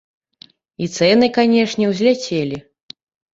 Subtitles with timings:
[0.85, 2.57] І цэны, канешне, узляцелі.